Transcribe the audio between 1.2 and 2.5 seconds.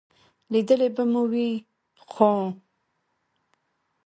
وي، خو...